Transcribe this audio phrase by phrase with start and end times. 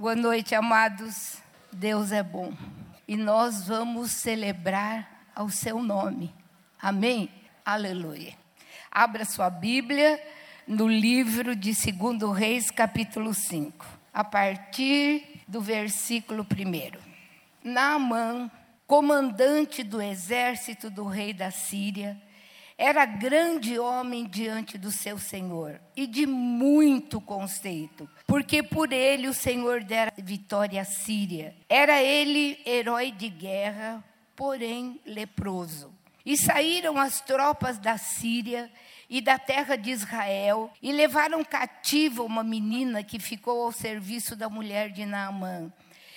[0.00, 1.36] Boa noite, amados.
[1.70, 2.54] Deus é bom
[3.06, 6.34] e nós vamos celebrar ao seu nome.
[6.80, 7.28] Amém?
[7.62, 8.32] Aleluia.
[8.90, 10.18] Abra sua Bíblia
[10.66, 16.98] no livro de 2 Reis, capítulo 5, a partir do versículo 1.
[17.62, 18.50] Naamã,
[18.86, 22.18] comandante do exército do rei da Síria,
[22.80, 29.34] era grande homem diante do seu Senhor e de muito conceito, porque por ele o
[29.34, 31.54] Senhor dera vitória à Síria.
[31.68, 34.02] Era ele herói de guerra,
[34.34, 35.92] porém leproso.
[36.24, 38.72] E saíram as tropas da Síria
[39.10, 44.48] e da terra de Israel e levaram cativa uma menina que ficou ao serviço da
[44.48, 45.70] mulher de Naamã.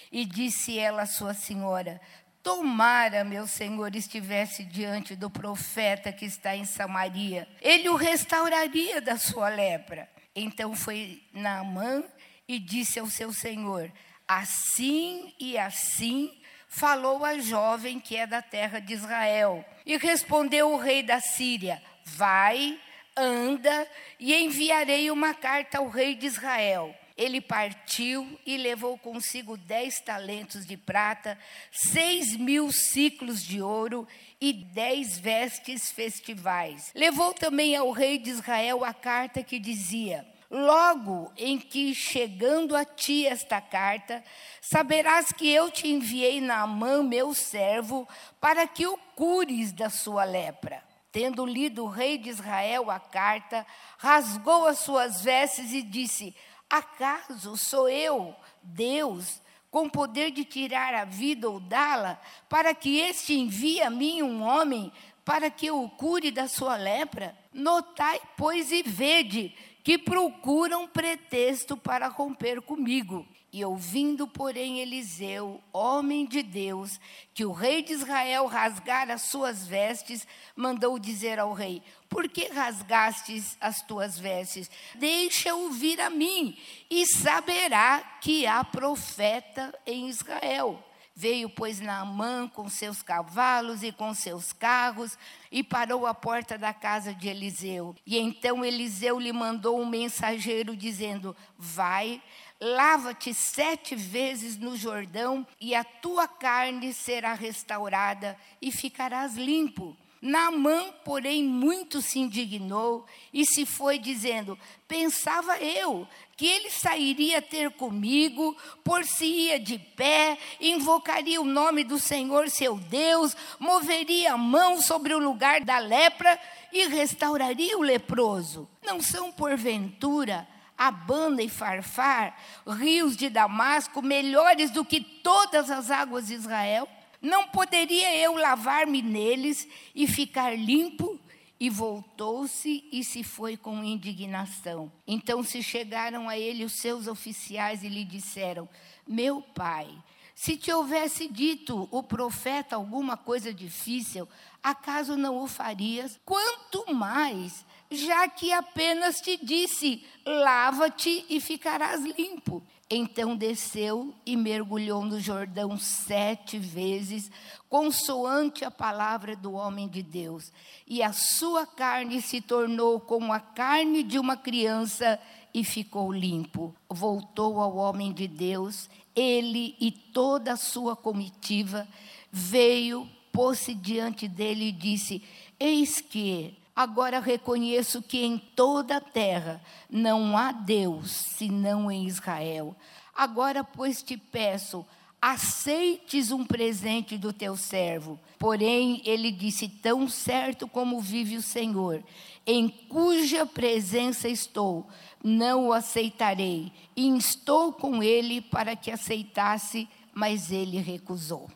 [0.10, 2.00] E disse ela à sua senhora:
[2.44, 9.18] Tomara, meu senhor, estivesse diante do profeta que está em Samaria, ele o restauraria da
[9.18, 10.10] sua lepra.
[10.36, 12.04] Então foi Naamã
[12.46, 13.90] e disse ao seu senhor:
[14.28, 19.64] Assim e assim falou a jovem que é da terra de Israel.
[19.86, 22.78] E respondeu o rei da Síria: Vai,
[23.16, 23.88] anda,
[24.20, 26.94] e enviarei uma carta ao rei de Israel.
[27.16, 31.38] Ele partiu e levou consigo dez talentos de prata,
[31.72, 34.08] seis mil ciclos de ouro
[34.42, 36.92] e dez vestes festivais.
[36.96, 42.84] Levou também ao rei de Israel a carta que dizia: Logo em que chegando a
[42.84, 44.24] ti esta carta,
[44.60, 48.08] saberás que eu te enviei na mão meu servo
[48.42, 50.84] para que o cures da sua lepra.
[51.12, 53.64] Tendo lido o rei de Israel a carta,
[54.00, 56.36] rasgou as suas vestes e disse:
[56.70, 63.34] Acaso sou eu, Deus, com poder de tirar a vida ou dá-la, para que este
[63.34, 64.92] envie a mim um homem
[65.26, 67.38] para que eu o cure da sua lepra?
[67.54, 73.28] Notai, pois, e vede que procuram pretexto para romper comigo.
[73.54, 77.00] E ouvindo, porém, Eliseu, homem de Deus,
[77.36, 82.48] que o rei de Israel rasgara as suas vestes, mandou dizer ao rei: Por que
[82.48, 84.72] rasgastes as tuas vestes?
[84.96, 86.58] Deixa-o vir a mim,
[86.90, 90.84] e saberá que há profeta em Israel.
[91.16, 95.16] Veio, pois, Naamã com seus cavalos e com seus carros
[95.52, 97.96] e parou à porta da casa de Eliseu.
[98.04, 102.20] E então Eliseu lhe mandou um mensageiro dizendo: Vai,
[102.66, 109.98] Lava-te sete vezes no Jordão, e a tua carne será restaurada, e ficarás limpo.
[110.22, 114.58] Naamã, porém, muito se indignou e se foi dizendo:
[114.88, 116.08] Pensava eu
[116.38, 123.36] que ele sairia ter comigo, por-se-ia de pé, invocaria o nome do Senhor seu Deus,
[123.60, 126.40] moveria a mão sobre o lugar da lepra
[126.72, 128.70] e restauraria o leproso.
[128.82, 130.48] Não são, porventura,
[130.88, 132.36] Abana e Farfar,
[132.68, 136.88] rios de Damasco, melhores do que todas as águas de Israel?
[137.22, 141.18] Não poderia eu lavar-me neles e ficar limpo?
[141.58, 144.92] E voltou-se e se foi com indignação.
[145.08, 148.68] Então se chegaram a ele os seus oficiais e lhe disseram:
[149.08, 149.88] Meu pai,
[150.36, 154.28] se te houvesse dito o profeta alguma coisa difícil,
[154.62, 156.20] acaso não o farias?
[156.26, 162.64] Quanto mais já que apenas te disse: lava-te e ficarás limpo.
[162.90, 167.32] Então desceu e mergulhou no Jordão sete vezes,
[167.68, 170.52] consoante a palavra do homem de Deus.
[170.86, 175.20] E a sua carne se tornou como a carne de uma criança
[175.54, 176.76] e ficou limpo.
[176.90, 181.88] Voltou ao homem de Deus, ele e toda a sua comitiva,
[182.32, 185.24] veio, pôs-se diante dele e disse:
[185.60, 192.76] Eis que Agora reconheço que em toda a terra não há Deus senão em Israel.
[193.14, 194.84] Agora, pois, te peço,
[195.22, 198.20] aceites um presente do teu servo.
[198.40, 202.04] Porém, ele disse: Tão certo como vive o Senhor,
[202.46, 204.88] em cuja presença estou,
[205.24, 206.74] não o aceitarei.
[206.96, 211.52] E instou com ele para que aceitasse, mas ele recusou.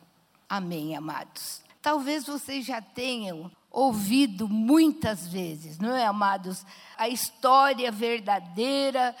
[0.48, 1.60] Amém, amados.
[1.82, 6.64] Talvez vocês já tenham ouvido muitas vezes, não é, amados?
[6.96, 9.14] A história verdadeira,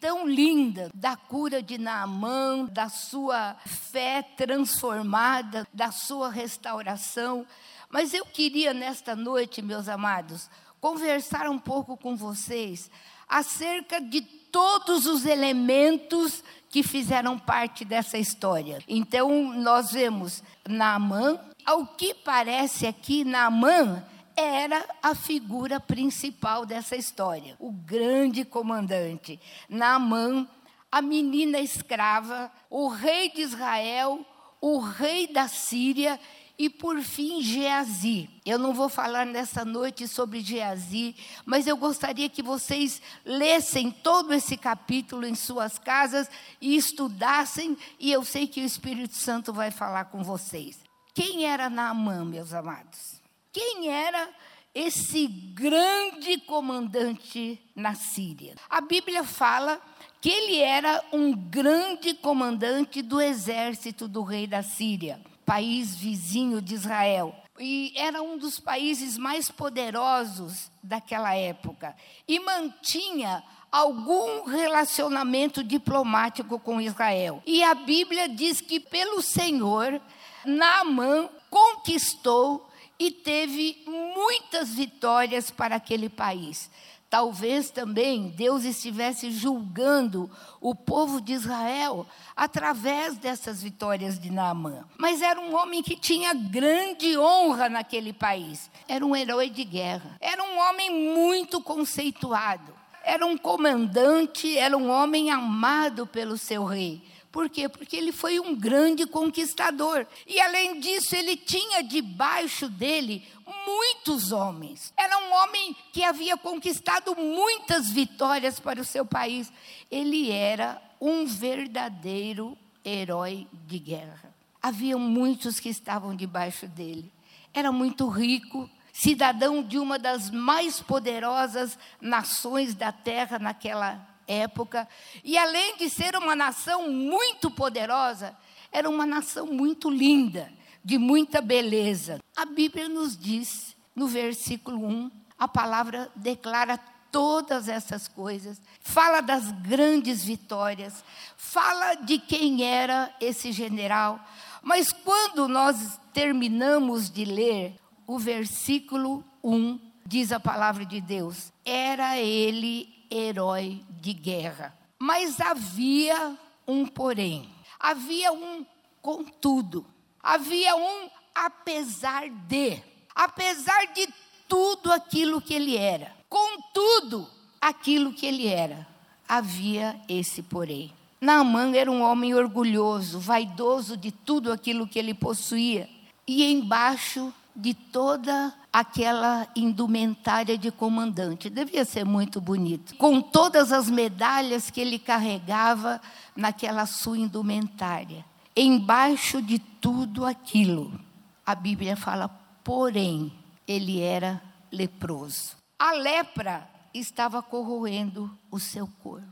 [0.00, 7.46] tão linda, da cura de Naamã, da sua fé transformada, da sua restauração.
[7.88, 12.90] Mas eu queria nesta noite, meus amados, conversar um pouco com vocês
[13.28, 18.78] acerca de todos os elementos que fizeram parte dessa história.
[18.86, 24.04] Então, nós vemos Naamã, ao que parece aqui, Naamã
[24.36, 29.40] era a figura principal dessa história, o grande comandante.
[29.68, 30.48] Naamã,
[30.90, 34.24] a menina escrava, o rei de Israel,
[34.60, 36.18] o rei da Síria
[36.56, 38.30] e por fim, Geazi.
[38.46, 44.32] Eu não vou falar nessa noite sobre Geazi, mas eu gostaria que vocês lessem todo
[44.32, 46.28] esse capítulo em suas casas
[46.60, 50.83] e estudassem, e eu sei que o Espírito Santo vai falar com vocês.
[51.14, 53.22] Quem era Naamã, meus amados?
[53.52, 54.28] Quem era
[54.74, 58.56] esse grande comandante na Síria?
[58.68, 59.80] A Bíblia fala
[60.20, 66.74] que ele era um grande comandante do exército do rei da Síria país vizinho de
[66.74, 67.34] Israel.
[67.58, 71.94] E era um dos países mais poderosos daquela época.
[72.26, 77.42] E mantinha algum relacionamento diplomático com Israel.
[77.46, 80.00] E a Bíblia diz que pelo Senhor,
[80.44, 82.68] Naamã conquistou
[82.98, 86.70] e teve muitas vitórias para aquele país.
[87.14, 90.28] Talvez também Deus estivesse julgando
[90.60, 92.04] o povo de Israel
[92.34, 94.84] através dessas vitórias de Naamã.
[94.98, 98.68] Mas era um homem que tinha grande honra naquele país.
[98.88, 100.16] Era um herói de guerra.
[100.20, 102.74] Era um homem muito conceituado.
[103.04, 107.00] Era um comandante, era um homem amado pelo seu rei.
[107.34, 107.68] Por quê?
[107.68, 110.06] Porque ele foi um grande conquistador.
[110.24, 113.26] E além disso, ele tinha debaixo dele
[113.66, 114.94] muitos homens.
[114.96, 119.52] Era um homem que havia conquistado muitas vitórias para o seu país.
[119.90, 124.32] Ele era um verdadeiro herói de guerra.
[124.62, 127.12] Havia muitos que estavam debaixo dele.
[127.52, 134.88] Era muito rico, cidadão de uma das mais poderosas nações da terra naquela época.
[135.22, 138.36] E além de ser uma nação muito poderosa,
[138.70, 140.52] era uma nação muito linda,
[140.84, 142.18] de muita beleza.
[142.36, 146.78] A Bíblia nos diz, no versículo 1, a palavra declara
[147.12, 151.04] todas essas coisas, fala das grandes vitórias,
[151.36, 154.18] fala de quem era esse general.
[154.60, 162.18] Mas quando nós terminamos de ler o versículo 1, diz a palavra de Deus: era
[162.18, 164.76] ele herói de guerra.
[164.98, 168.64] Mas havia um porém, havia um
[169.00, 169.86] contudo,
[170.22, 172.80] havia um apesar de,
[173.14, 174.08] apesar de
[174.48, 177.28] tudo aquilo que ele era, contudo
[177.60, 178.86] aquilo que ele era,
[179.28, 180.92] havia esse porém.
[181.20, 185.88] Naamã era um homem orgulhoso, vaidoso de tudo aquilo que ele possuía,
[186.26, 191.48] e embaixo de toda aquela indumentária de comandante.
[191.48, 192.96] Devia ser muito bonito.
[192.96, 196.00] Com todas as medalhas que ele carregava
[196.34, 198.24] naquela sua indumentária.
[198.56, 201.00] Embaixo de tudo aquilo,
[201.46, 202.28] a Bíblia fala,
[202.64, 203.32] porém,
[203.64, 204.42] ele era
[204.72, 205.56] leproso.
[205.78, 209.24] A lepra estava corroendo o seu corpo.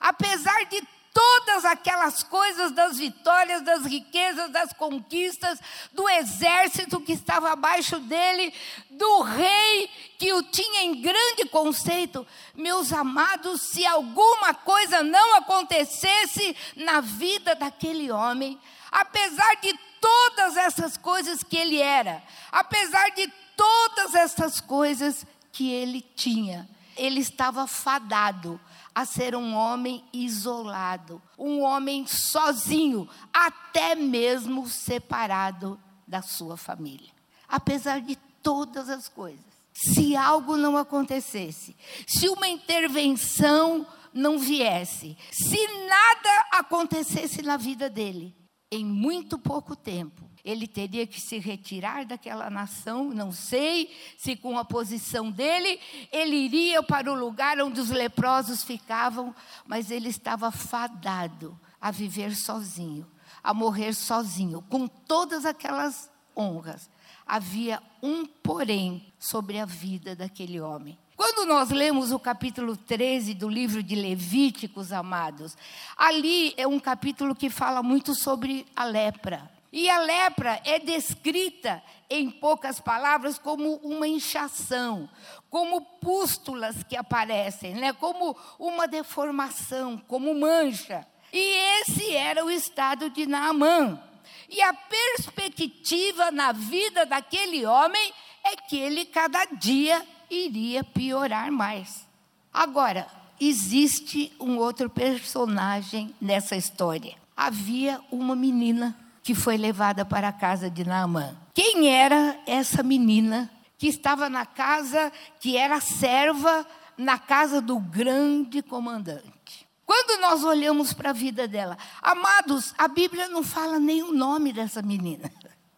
[0.00, 5.58] Apesar de todas aquelas coisas das vitórias, das riquezas, das conquistas,
[5.92, 8.52] do exército que estava abaixo dele,
[8.90, 12.26] do rei que o tinha em grande conceito.
[12.54, 18.60] Meus amados, se alguma coisa não acontecesse na vida daquele homem,
[18.90, 23.26] apesar de todas essas coisas que ele era, apesar de
[23.56, 28.60] todas essas coisas que ele tinha, ele estava fadado
[28.94, 37.10] a ser um homem isolado, um homem sozinho, até mesmo separado da sua família.
[37.48, 41.76] Apesar de todas as coisas, se algo não acontecesse,
[42.06, 48.34] se uma intervenção não viesse, se nada acontecesse na vida dele,
[48.70, 54.58] em muito pouco tempo, ele teria que se retirar daquela nação, não sei se com
[54.58, 55.78] a posição dele,
[56.12, 59.34] ele iria para o lugar onde os leprosos ficavam,
[59.66, 63.06] mas ele estava fadado a viver sozinho,
[63.42, 66.90] a morrer sozinho, com todas aquelas honras.
[67.26, 70.98] Havia um porém sobre a vida daquele homem.
[71.16, 75.54] Quando nós lemos o capítulo 13 do livro de Levíticos, amados,
[75.94, 79.59] ali é um capítulo que fala muito sobre a lepra.
[79.72, 85.08] E a lepra é descrita, em poucas palavras, como uma inchação,
[85.48, 87.92] como pústulas que aparecem, né?
[87.92, 91.06] como uma deformação, como mancha.
[91.32, 91.38] E
[91.80, 94.02] esse era o estado de Naamã.
[94.48, 98.12] E a perspectiva na vida daquele homem
[98.42, 102.04] é que ele cada dia iria piorar mais.
[102.52, 103.06] Agora,
[103.40, 107.14] existe um outro personagem nessa história.
[107.36, 108.96] Havia uma menina
[109.30, 111.36] que foi levada para a casa de Naamã.
[111.54, 116.66] Quem era essa menina que estava na casa, que era serva
[116.98, 119.68] na casa do grande comandante?
[119.86, 124.52] Quando nós olhamos para a vida dela, amados, a Bíblia não fala nem o nome
[124.52, 125.30] dessa menina.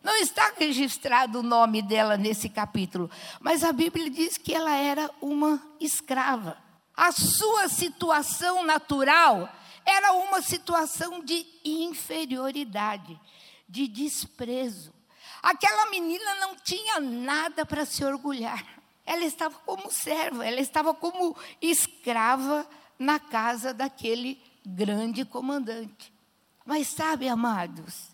[0.03, 5.11] Não está registrado o nome dela nesse capítulo, mas a Bíblia diz que ela era
[5.21, 6.57] uma escrava.
[6.97, 9.47] A sua situação natural
[9.85, 13.21] era uma situação de inferioridade,
[13.73, 14.93] de desprezo.
[15.43, 18.64] Aquela menina não tinha nada para se orgulhar.
[19.05, 26.12] Ela estava como serva, ela estava como escrava na casa daquele grande comandante.
[26.64, 28.11] Mas sabe, amados,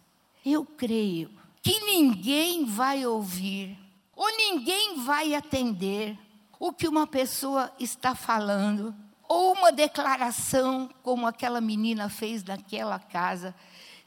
[0.46, 3.76] eu creio que ninguém vai ouvir
[4.18, 6.18] ou ninguém vai atender
[6.58, 8.92] o que uma pessoa está falando,
[9.28, 13.54] ou uma declaração como aquela menina fez naquela casa,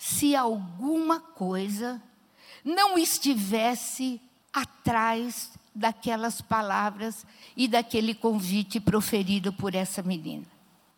[0.04, 2.02] se alguma coisa
[2.66, 4.20] não estivesse
[4.52, 7.24] atrás daquelas palavras
[7.56, 10.48] e daquele convite proferido por essa menina.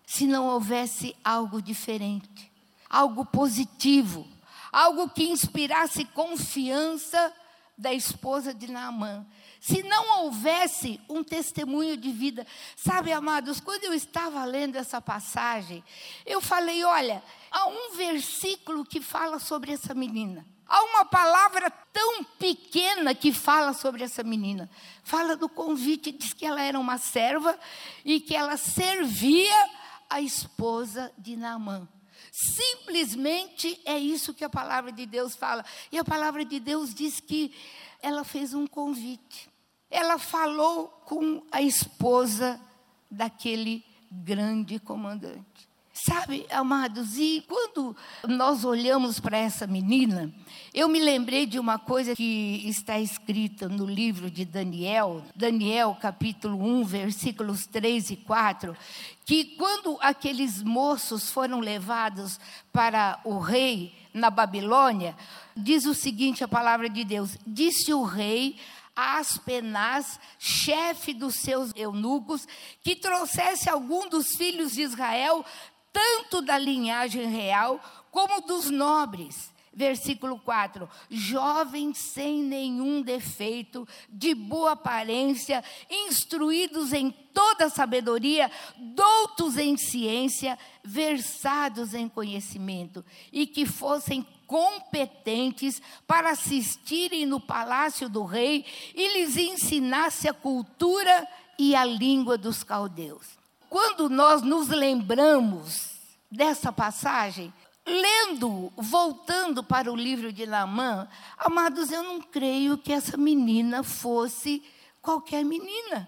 [0.06, 2.50] Se não houvesse algo diferente,
[2.90, 4.26] algo positivo,
[4.72, 7.34] algo que inspirasse confiança
[7.78, 9.26] da esposa de Naamã.
[9.64, 12.46] Se não houvesse um testemunho de vida.
[12.76, 15.82] Sabe, amados, quando eu estava lendo essa passagem,
[16.26, 20.46] eu falei: olha, há um versículo que fala sobre essa menina.
[20.68, 24.70] Há uma palavra tão pequena que fala sobre essa menina.
[25.02, 27.58] Fala do convite, diz que ela era uma serva
[28.04, 29.70] e que ela servia
[30.10, 31.88] a esposa de Naamã.
[32.34, 35.64] Simplesmente é isso que a palavra de Deus fala.
[35.90, 37.56] E a palavra de Deus diz que
[38.02, 39.53] ela fez um convite.
[39.94, 42.60] Ela falou com a esposa
[43.12, 45.70] daquele grande comandante.
[45.94, 47.96] Sabe, amados, e quando
[48.28, 50.34] nós olhamos para essa menina,
[50.74, 56.60] eu me lembrei de uma coisa que está escrita no livro de Daniel, Daniel capítulo
[56.60, 58.76] 1, versículos 3 e 4,
[59.24, 62.40] que quando aqueles moços foram levados
[62.72, 65.16] para o rei na Babilônia,
[65.56, 68.56] diz o seguinte a palavra de Deus: Disse o rei
[68.96, 72.48] Aspenaz, chefe dos seus eunucos,
[72.82, 75.44] que trouxesse algum dos filhos de Israel
[75.92, 77.80] tanto da linhagem real
[78.12, 79.54] como dos nobres.
[79.76, 89.76] Versículo 4: Jovens sem nenhum defeito, de boa aparência, instruídos em toda sabedoria, doutos em
[89.76, 94.24] ciência, versados em conhecimento, e que fossem
[94.54, 102.38] competentes para assistirem no palácio do rei e lhes ensinasse a cultura e a língua
[102.38, 103.30] dos caldeus.
[103.68, 105.94] Quando nós nos lembramos
[106.30, 107.52] dessa passagem,
[107.84, 114.62] lendo, voltando para o livro de Naamã, amados, eu não creio que essa menina fosse
[115.02, 116.08] qualquer menina.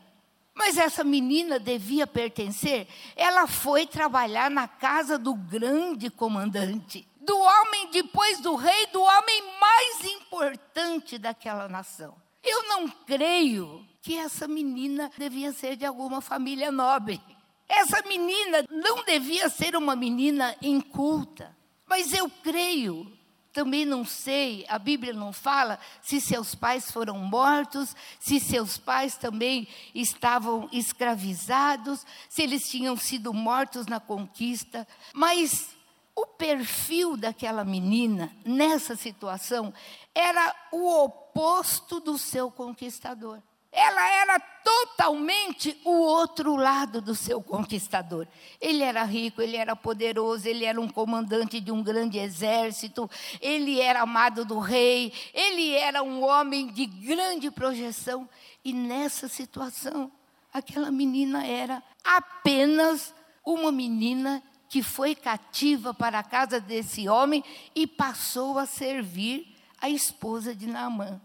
[0.53, 7.89] Mas essa menina devia pertencer, ela foi trabalhar na casa do grande comandante, do homem
[7.91, 12.15] depois do rei, do homem mais importante daquela nação.
[12.43, 17.19] Eu não creio que essa menina devia ser de alguma família nobre.
[17.67, 23.11] Essa menina não devia ser uma menina inculta, mas eu creio,
[23.51, 29.17] também não sei, a Bíblia não fala se seus pais foram mortos, se seus pais
[29.17, 35.74] também estavam escravizados, se eles tinham sido mortos na conquista, mas
[36.15, 39.73] o perfil daquela menina nessa situação
[40.13, 43.41] era o oposto do seu conquistador
[43.75, 48.25] ela era totalmente o outro lado do seu conquistador.
[48.59, 53.09] Ele era rico, ele era poderoso, ele era um comandante de um grande exército,
[53.41, 58.27] ele era amado do rei, ele era um homem de grande projeção.
[58.63, 60.09] E nessa situação,
[60.53, 63.13] aquela menina era apenas
[63.45, 64.41] uma menina
[64.75, 67.41] que foi cativa para a casa desse homem
[67.73, 71.21] e passou a servir a esposa de Naamã.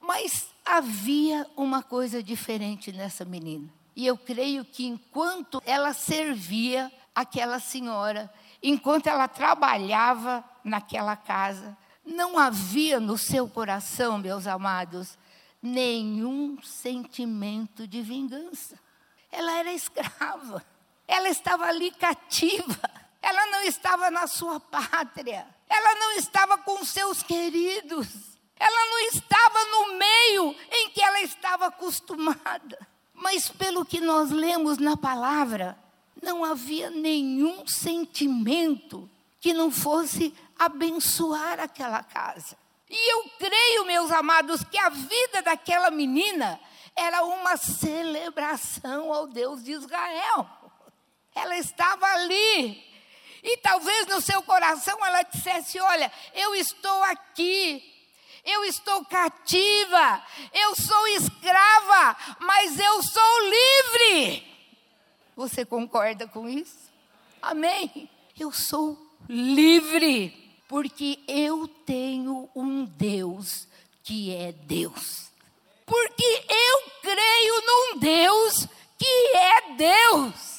[0.00, 3.68] Mas havia uma coisa diferente nessa menina.
[3.96, 12.38] E eu creio que enquanto ela servia aquela senhora, enquanto ela trabalhava naquela casa, não
[12.38, 15.18] havia no seu coração, meus amados,
[15.60, 18.78] nenhum sentimento de vingança.
[19.32, 20.64] Ela era escrava,
[21.06, 22.80] ela estava ali cativa,
[23.22, 28.36] ela não estava na sua pátria, ela não estava com seus queridos.
[28.58, 32.78] Ela não estava no meio em que ela estava acostumada.
[33.12, 35.78] Mas pelo que nós lemos na palavra,
[36.22, 39.08] não havia nenhum sentimento
[39.40, 42.56] que não fosse abençoar aquela casa.
[42.88, 46.58] E eu creio, meus amados, que a vida daquela menina
[46.94, 50.48] era uma celebração ao Deus de Israel.
[51.36, 52.82] Ela estava ali
[53.42, 57.84] E talvez no seu coração ela dissesse: Olha, eu estou aqui,
[58.44, 64.56] eu estou cativa, eu sou escrava, mas eu sou livre.
[65.36, 66.90] Você concorda com isso?
[67.42, 68.08] Amém?
[68.38, 70.30] Eu sou livre,
[70.66, 73.68] porque eu tenho um Deus
[74.02, 75.30] que é Deus.
[75.84, 78.66] Porque eu creio num Deus
[78.98, 80.55] que é Deus.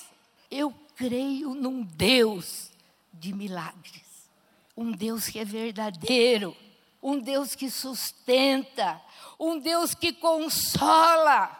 [0.49, 2.71] Eu creio num Deus
[3.13, 4.29] de milagres.
[4.75, 6.55] Um Deus que é verdadeiro,
[7.01, 9.01] um Deus que sustenta,
[9.39, 11.55] um Deus que consola.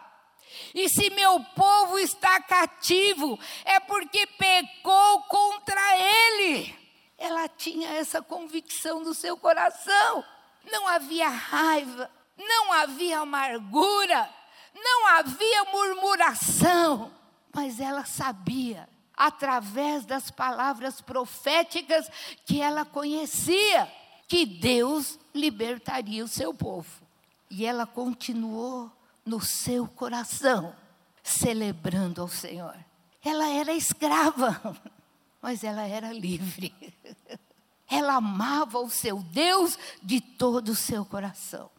[0.74, 6.74] E se meu povo está cativo, é porque pecou contra ele.
[7.16, 10.24] Ela tinha essa convicção no seu coração.
[10.70, 14.30] Não havia raiva, não havia amargura,
[14.74, 17.12] não havia murmuração,
[17.54, 22.08] mas ela sabia, através das palavras proféticas
[22.44, 23.90] que ela conhecia,
[24.28, 26.88] que Deus libertaria o seu povo.
[27.50, 28.92] E ela continuou
[29.24, 30.74] no seu coração,
[31.22, 32.76] celebrando ao Senhor.
[33.24, 34.76] Ela era escrava,
[35.42, 36.74] mas ela era livre.
[37.90, 41.70] Ela amava o seu Deus de todo o seu coração.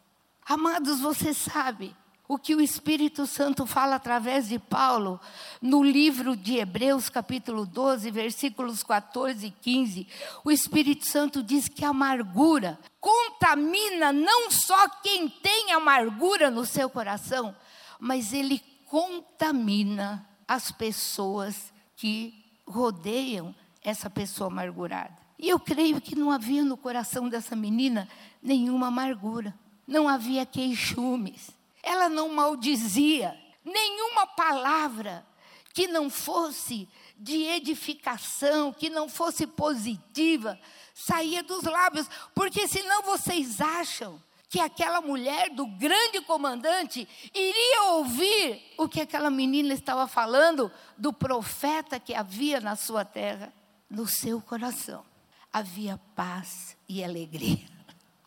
[0.44, 1.96] Amados, você sabe
[2.30, 5.20] o que o Espírito Santo fala através de Paulo
[5.60, 10.08] no livro de Hebreus, capítulo 12, versículos 14 e 15.
[10.46, 16.88] O Espírito Santo diz que a amargura contamina não só quem tem amargura no seu
[16.88, 17.56] coração,
[18.00, 25.18] mas ele contamina as pessoas que rodeiam essa pessoa amargurada.
[25.40, 28.08] E eu creio que não havia no coração dessa menina
[28.40, 29.52] nenhuma amargura,
[29.88, 35.26] não havia queixumes ela não maldizia nenhuma palavra
[35.74, 40.60] que não fosse de edificação, que não fosse positiva,
[40.94, 48.74] saía dos lábios, porque senão vocês acham que aquela mulher do grande comandante iria ouvir
[48.78, 53.54] o que aquela menina estava falando do profeta que havia na sua terra,
[53.90, 55.06] no seu coração.
[55.54, 57.68] Havia paz e alegria.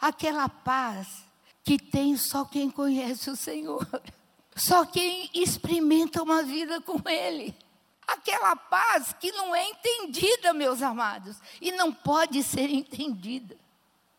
[0.01, 1.25] Aquela paz
[1.65, 3.87] que tem só quem conhece o Senhor,
[4.55, 7.55] só quem experimenta uma vida com Ele.
[8.07, 13.57] Aquela paz que não é entendida, meus amados, e não pode ser entendida,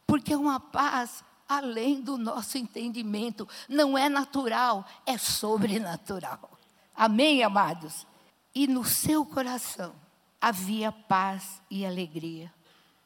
[0.07, 6.49] porque é uma paz além do nosso entendimento, não é natural, é sobrenatural.
[6.95, 8.07] Amém, amados?
[8.55, 9.93] E no seu coração
[10.39, 12.51] havia paz e alegria.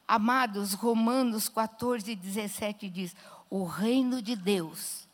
[0.06, 3.14] Amados, Romanos 14, 17 diz:
[3.50, 5.08] o reino de Deus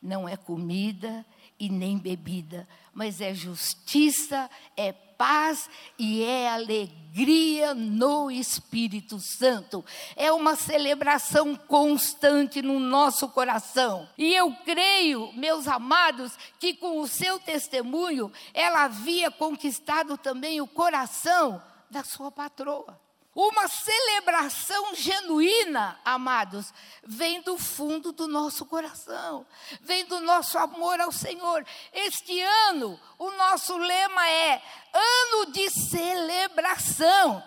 [0.00, 1.24] não é comida
[1.58, 9.84] e nem bebida, mas é justiça, é paz e é alegria no Espírito Santo.
[10.14, 14.08] É uma celebração constante no nosso coração.
[14.16, 20.66] E eu creio, meus amados, que com o seu testemunho ela havia conquistado também o
[20.68, 23.07] coração da sua patroa.
[23.40, 26.74] Uma celebração genuína, amados,
[27.04, 29.46] vem do fundo do nosso coração,
[29.80, 31.64] vem do nosso amor ao Senhor.
[31.92, 34.60] Este ano, o nosso lema é
[34.92, 37.40] ano de celebração.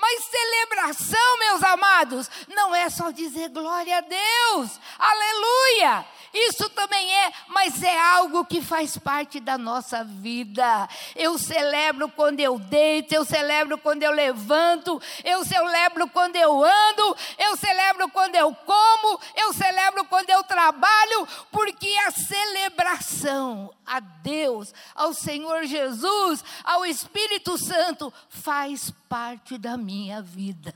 [0.00, 6.06] Mas celebração, meus amados, não é só dizer glória a Deus, aleluia.
[6.32, 10.88] Isso também é, mas é algo que faz parte da nossa vida.
[11.16, 17.16] Eu celebro quando eu deito, eu celebro quando eu levanto, eu celebro quando eu ando,
[17.36, 24.72] eu celebro quando eu como, eu celebro quando eu trabalho, porque a celebração a Deus,
[24.94, 30.74] ao Senhor Jesus, ao Espírito Santo, faz parte da minha vida.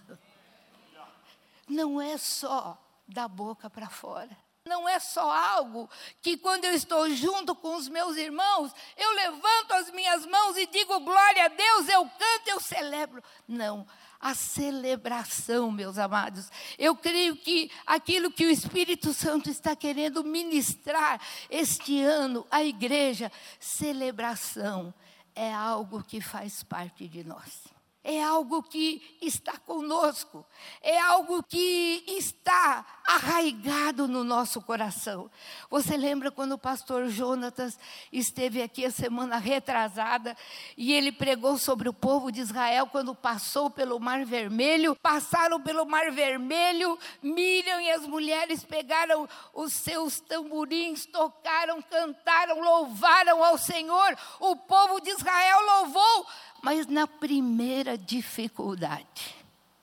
[1.68, 4.36] Não é só da boca para fora.
[4.64, 5.90] Não é só algo
[6.20, 10.66] que quando eu estou junto com os meus irmãos, eu levanto as minhas mãos e
[10.66, 13.22] digo glória a Deus, eu canto, eu celebro.
[13.48, 13.84] Não,
[14.20, 16.48] a celebração, meus amados.
[16.78, 23.32] Eu creio que aquilo que o Espírito Santo está querendo ministrar este ano à igreja,
[23.58, 24.94] celebração,
[25.34, 27.71] é algo que faz parte de nós
[28.04, 30.44] é algo que está conosco,
[30.82, 35.30] é algo que está arraigado no nosso coração.
[35.70, 37.78] Você lembra quando o pastor Jonatas
[38.12, 40.36] esteve aqui a semana retrasada
[40.76, 44.96] e ele pregou sobre o povo de Israel quando passou pelo Mar Vermelho?
[44.96, 53.44] Passaram pelo Mar Vermelho, Miriam e as mulheres pegaram os seus tamborins, tocaram, cantaram, louvaram
[53.44, 54.16] ao Senhor.
[54.40, 56.26] O povo de Israel louvou
[56.62, 59.34] mas na primeira dificuldade,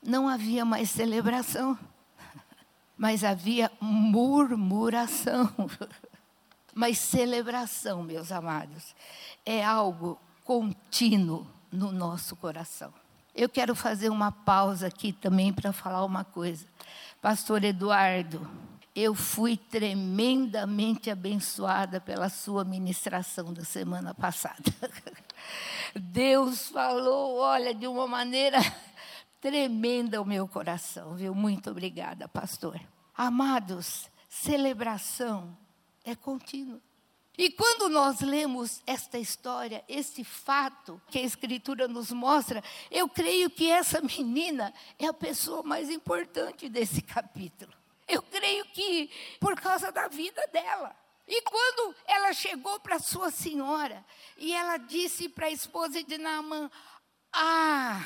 [0.01, 1.77] não havia mais celebração,
[2.97, 5.49] mas havia murmuração.
[6.71, 8.95] Mas celebração, meus amados,
[9.45, 12.93] é algo contínuo no nosso coração.
[13.35, 16.65] Eu quero fazer uma pausa aqui também para falar uma coisa.
[17.21, 18.49] Pastor Eduardo,
[18.95, 24.63] eu fui tremendamente abençoada pela sua ministração da semana passada.
[25.95, 28.59] Deus falou, olha, de uma maneira
[29.41, 31.33] tremenda ao meu coração, viu?
[31.33, 32.79] Muito obrigada, pastor.
[33.15, 35.57] Amados, celebração
[36.03, 36.81] é contínua.
[37.37, 43.49] E quando nós lemos esta história, este fato que a Escritura nos mostra, eu creio
[43.49, 47.71] que essa menina é a pessoa mais importante desse capítulo.
[48.05, 49.09] Eu creio que
[49.39, 50.93] por causa da vida dela.
[51.29, 54.03] E quando ela chegou para sua senhora
[54.35, 56.71] e ela disse para a esposa de Naamã:
[57.31, 58.03] Ah,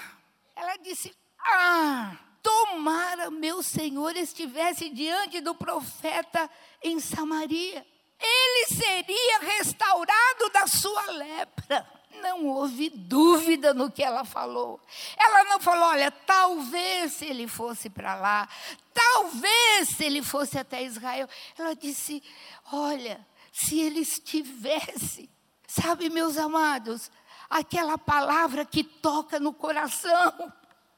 [0.54, 6.50] ela disse: Ah, tomara meu senhor estivesse diante do profeta
[6.84, 7.88] em Samaria.
[8.20, 12.03] Ele seria restaurado da sua lepra.
[12.22, 14.80] Não houve dúvida no que ela falou.
[15.18, 18.48] Ela não falou, olha, talvez se ele fosse para lá,
[18.94, 21.28] talvez se ele fosse até Israel.
[21.58, 22.24] Ela disse,
[22.72, 25.30] olha, se ele estivesse.
[25.68, 27.12] Sabe, meus amados,
[27.50, 30.54] aquela palavra que toca no coração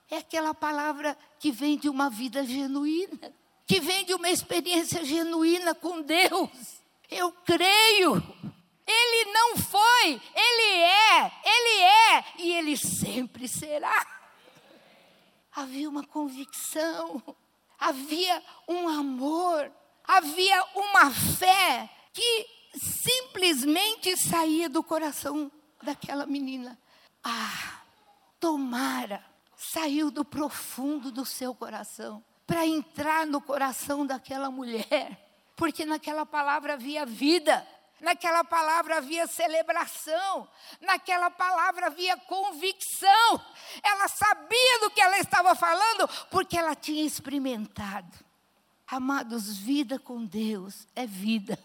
[0.09, 3.33] é aquela palavra que vem de uma vida genuína,
[3.65, 6.49] que vem de uma experiência genuína com Deus.
[7.09, 8.21] Eu creio
[8.87, 14.05] ele não foi, ele é, ele é e ele sempre será.
[15.51, 17.21] Havia uma convicção,
[17.79, 19.71] havia um amor,
[20.03, 26.77] havia uma fé que simplesmente saía do coração daquela menina.
[27.23, 27.81] Ah,
[28.39, 35.19] tomara, saiu do profundo do seu coração para entrar no coração daquela mulher,
[35.55, 37.65] porque naquela palavra havia vida.
[38.05, 40.47] Naquela palavra havia celebração,
[40.79, 43.41] naquela palavra havia convicção.
[43.81, 48.15] Ela sabia do que ela estava falando, porque ela tinha experimentado.
[48.85, 51.57] Amados, vida com Deus é vida.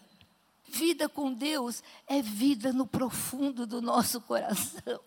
[0.65, 4.99] Vida com Deus é vida no profundo do nosso coração.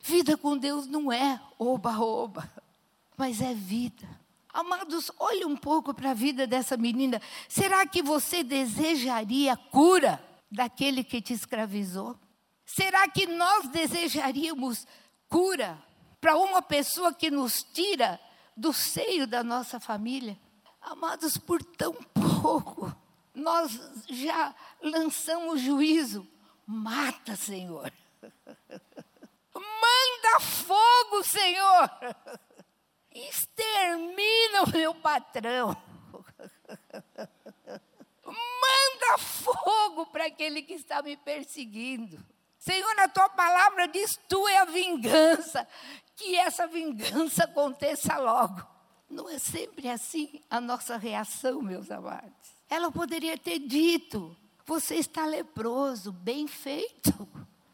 [0.00, 2.50] Vida com Deus não é oba-oba,
[3.16, 4.08] mas é vida.
[4.52, 7.22] Amados, olhe um pouco para a vida dessa menina.
[7.48, 10.29] Será que você desejaria cura?
[10.50, 12.18] Daquele que te escravizou?
[12.64, 14.86] Será que nós desejaríamos
[15.28, 15.82] cura
[16.20, 18.20] para uma pessoa que nos tira
[18.56, 20.38] do seio da nossa família?
[20.80, 22.94] Amados, por tão pouco,
[23.34, 26.26] nós já lançamos juízo.
[26.66, 27.92] Mata, Senhor.
[29.54, 31.90] Manda fogo, Senhor.
[33.12, 35.76] Extermina o meu patrão.
[38.30, 42.18] Manda fogo para aquele que está me perseguindo.
[42.58, 45.66] Senhor, a tua palavra diz: tu é a vingança.
[46.14, 48.66] Que essa vingança aconteça logo.
[49.08, 52.30] Não é sempre assim a nossa reação, meus amados.
[52.68, 57.28] Ela poderia ter dito: você está leproso, bem feito.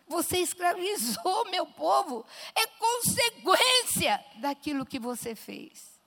[0.09, 2.25] Você escravizou meu povo.
[2.55, 6.01] É consequência daquilo que você fez.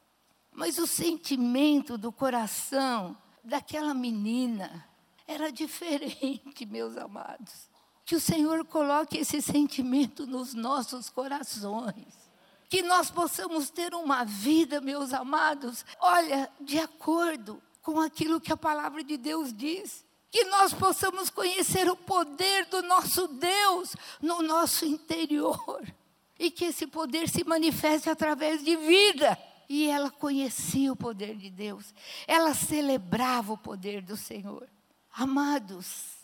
[0.52, 3.16] Mas o sentimento do coração
[3.50, 4.86] daquela menina
[5.28, 7.70] era diferente, meus amados.
[8.06, 12.30] Que o Senhor coloque esse sentimento nos nossos corações.
[12.70, 18.58] Que nós possamos ter uma vida, meus amados, olha, de acordo com aquilo que a
[18.58, 20.06] palavra de Deus diz.
[20.32, 25.82] Que nós possamos conhecer o poder do nosso Deus no nosso interior.
[26.38, 29.38] E que esse poder se manifeste através de vida
[29.70, 31.94] e ela conhecia o poder de Deus,
[32.28, 34.68] ela celebrava o poder do Senhor.
[35.14, 36.18] Amados,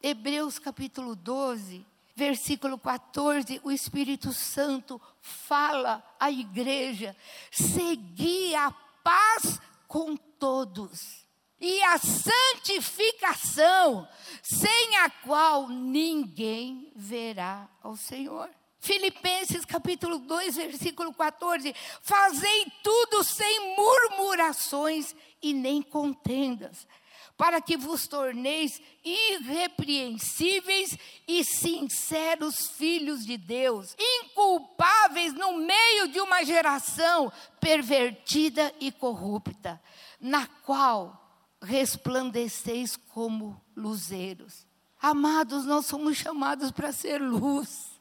[0.00, 1.84] Hebreus capítulo 12,
[2.14, 7.16] versículo 14, o Espírito Santo fala à igreja:
[7.50, 8.70] segui a
[9.02, 11.26] paz com todos
[11.60, 14.08] e a santificação,
[14.42, 18.48] sem a qual ninguém verá ao Senhor.
[18.82, 26.84] Filipenses capítulo 2, versículo 14: Fazei tudo sem murmurações e nem contendas,
[27.36, 36.42] para que vos torneis irrepreensíveis e sinceros filhos de Deus, inculpáveis no meio de uma
[36.42, 39.80] geração pervertida e corrupta,
[40.20, 44.66] na qual resplandeceis como luzeiros.
[45.00, 47.91] Amados, nós somos chamados para ser luz.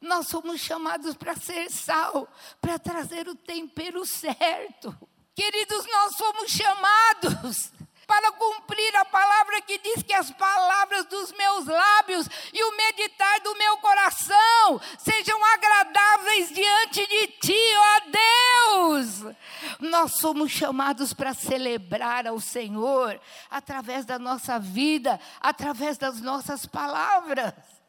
[0.00, 2.26] Nós somos chamados para ser sal,
[2.60, 4.96] para trazer o tempero certo.
[5.34, 7.72] Queridos, nós fomos chamados
[8.10, 13.40] para cumprir a palavra que diz que as palavras dos meus lábios e o meditar
[13.40, 19.36] do meu coração sejam agradáveis diante de ti, ó Deus.
[19.78, 27.79] Nós somos chamados para celebrar ao Senhor através da nossa vida, através das nossas palavras.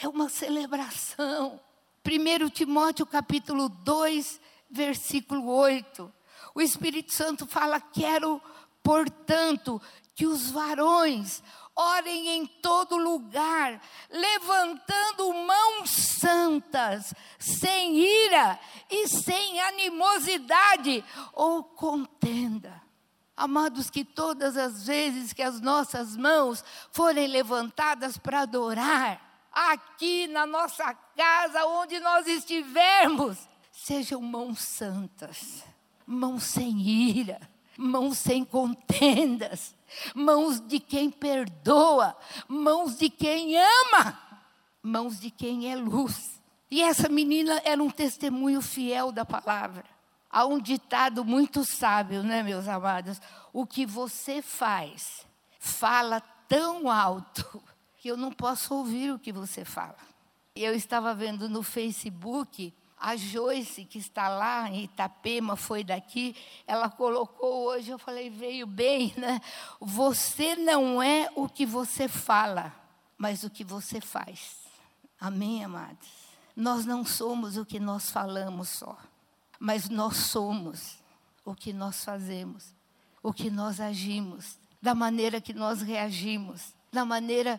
[0.00, 1.60] É uma celebração.
[2.04, 6.12] 1 Timóteo capítulo 2, versículo 8.
[6.54, 8.40] O Espírito Santo fala: Quero
[8.82, 9.80] Portanto,
[10.14, 11.42] que os varões
[11.74, 18.58] orem em todo lugar, levantando mãos santas, sem ira
[18.90, 21.02] e sem animosidade
[21.32, 22.82] ou contenda.
[23.34, 30.46] Amados, que todas as vezes que as nossas mãos forem levantadas para adorar, aqui na
[30.46, 33.36] nossa casa, onde nós estivermos,
[33.70, 35.64] sejam mãos santas,
[36.06, 37.40] mãos sem ira,
[37.76, 39.74] mãos sem contendas,
[40.14, 42.16] mãos de quem perdoa,
[42.48, 44.18] mãos de quem ama,
[44.82, 46.40] mãos de quem é luz.
[46.70, 49.84] E essa menina era um testemunho fiel da palavra.
[50.30, 53.20] Há um ditado muito sábio, né, meus amados?
[53.52, 55.26] O que você faz,
[55.58, 57.62] fala tão alto
[58.02, 59.96] que eu não posso ouvir o que você fala.
[60.56, 66.34] Eu estava vendo no Facebook a Joyce, que está lá em Itapema, foi daqui,
[66.66, 69.40] ela colocou hoje, eu falei, veio bem, né?
[69.80, 72.74] Você não é o que você fala,
[73.16, 74.56] mas o que você faz.
[75.20, 76.08] Amém, amados?
[76.56, 78.98] Nós não somos o que nós falamos só,
[79.60, 80.98] mas nós somos
[81.44, 82.74] o que nós fazemos,
[83.22, 87.58] o que nós agimos, da maneira que nós reagimos, da maneira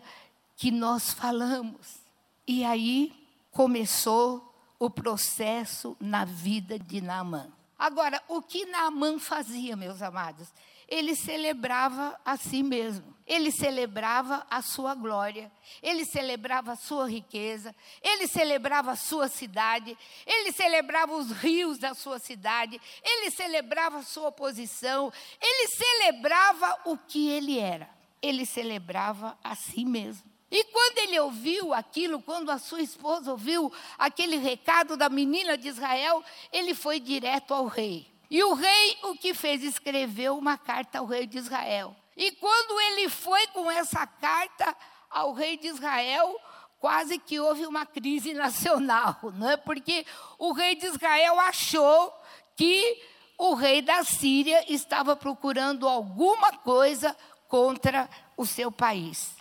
[0.56, 2.00] que nós falamos.
[2.46, 3.12] E aí
[3.50, 7.48] começou o processo na vida de Naamã.
[7.78, 10.48] Agora, o que Naamã fazia, meus amados?
[10.88, 13.14] Ele celebrava a si mesmo.
[13.26, 15.50] Ele celebrava a sua glória,
[15.82, 21.94] ele celebrava a sua riqueza, ele celebrava a sua cidade, ele celebrava os rios da
[21.94, 27.88] sua cidade, ele celebrava a sua posição, ele celebrava o que ele era.
[28.20, 30.33] Ele celebrava a si mesmo.
[30.54, 35.66] E quando ele ouviu aquilo, quando a sua esposa ouviu aquele recado da menina de
[35.66, 38.06] Israel, ele foi direto ao rei.
[38.30, 39.64] E o rei o que fez?
[39.64, 41.96] Escreveu uma carta ao rei de Israel.
[42.16, 44.76] E quando ele foi com essa carta
[45.10, 46.40] ao rei de Israel,
[46.78, 49.56] quase que houve uma crise nacional, não é?
[49.56, 50.06] Porque
[50.38, 52.14] o rei de Israel achou
[52.54, 53.02] que
[53.36, 57.16] o rei da Síria estava procurando alguma coisa
[57.48, 59.33] contra o seu país.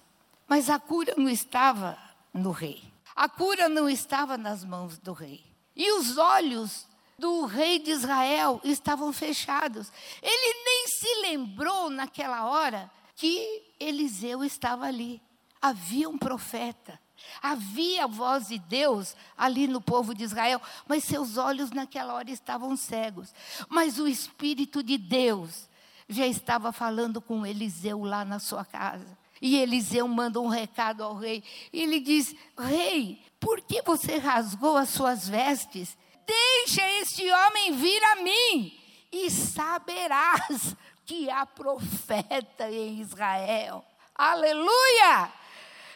[0.54, 1.98] Mas a cura não estava
[2.32, 2.84] no rei.
[3.16, 5.44] A cura não estava nas mãos do rei.
[5.76, 6.86] E os olhos
[7.18, 9.92] do rei de Israel estavam fechados.
[10.22, 15.20] Ele nem se lembrou naquela hora que Eliseu estava ali.
[15.60, 17.00] Havia um profeta.
[17.42, 22.30] Havia a voz de Deus ali no povo de Israel, mas seus olhos naquela hora
[22.30, 23.34] estavam cegos.
[23.68, 25.68] Mas o Espírito de Deus
[26.08, 29.23] já estava falando com Eliseu lá na sua casa.
[29.44, 31.44] E Eliseu manda um recado ao rei.
[31.74, 35.98] E ele diz: Rei, por que você rasgou as suas vestes?
[36.26, 38.80] Deixa este homem vir a mim,
[39.12, 43.84] e saberás que há profeta em Israel.
[44.16, 45.30] Aleluia!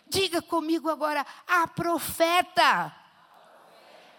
[0.09, 2.93] Diga comigo agora: há profeta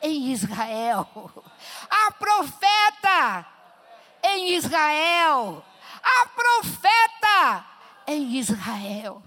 [0.01, 1.07] em Israel.
[1.91, 3.47] Há profeta
[4.23, 5.63] em Israel.
[6.03, 7.78] Há profeta
[8.09, 9.23] em Israel.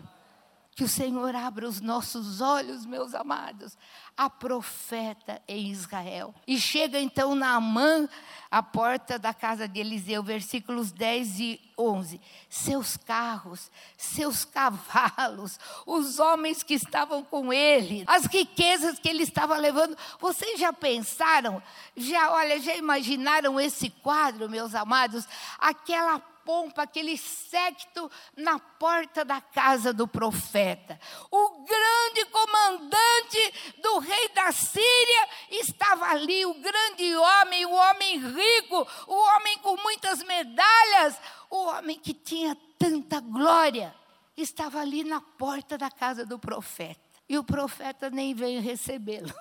[0.74, 3.78] Que o Senhor abra os nossos olhos, meus amados,
[4.16, 6.34] a profeta em Israel.
[6.48, 8.08] E chega então Naamã
[8.50, 12.22] à porta da casa de Eliseu, versículos 10 e 11.
[12.50, 19.58] Seus carros, seus cavalos, os homens que estavam com ele, as riquezas que ele estava
[19.58, 19.96] levando.
[20.22, 21.62] Vocês já pensaram,
[21.98, 25.28] já, olha, já imaginaram esse quadro, meus amados?
[25.60, 31.00] Aquela pompa, aquele séquito na porta da casa do profeta.
[31.30, 38.88] O grande comandante do rei da Síria estava ali, o grande homem, o homem rico,
[39.08, 43.96] o homem com muitas medalhas, o homem que tinha tanta glória,
[44.36, 47.00] estava ali na porta da casa do profeta.
[47.28, 49.34] E o profeta nem veio recebê-lo.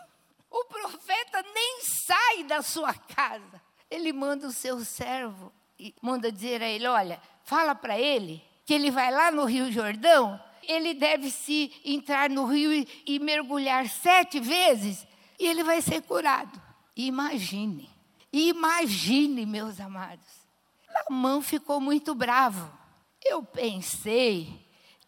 [0.51, 3.63] O profeta nem sai da sua casa.
[3.89, 5.53] Ele manda o seu servo
[6.01, 10.41] manda dizer a ele: olha, fala para ele que ele vai lá no Rio Jordão,
[10.63, 15.07] ele deve se entrar no rio e, e mergulhar sete vezes,
[15.39, 16.61] e ele vai ser curado.
[16.97, 17.91] Imagine,
[18.33, 20.27] imagine, meus amados.
[21.09, 22.71] Namã ficou muito bravo.
[23.25, 24.49] Eu pensei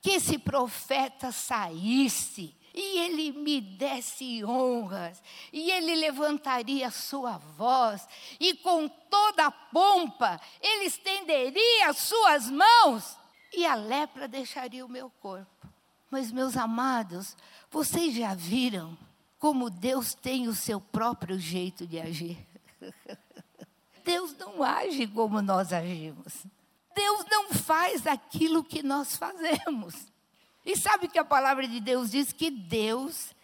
[0.00, 8.06] que esse profeta saísse e ele me desse honras, e ele levantaria sua voz,
[8.40, 13.16] e com toda a pompa ele estenderia as suas mãos,
[13.52, 15.68] e a lepra deixaria o meu corpo.
[16.10, 17.36] Mas, meus amados,
[17.70, 18.96] vocês já viram
[19.38, 22.38] como Deus tem o seu próprio jeito de agir?
[24.04, 26.44] Deus não age como nós agimos.
[26.94, 30.11] Deus não faz aquilo que nós fazemos.
[30.64, 33.34] E sabe que a palavra de Deus diz que Deus